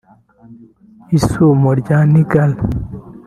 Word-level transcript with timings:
Isumo 1.17 1.69
rya 1.81 1.99
Niagara 2.11 2.57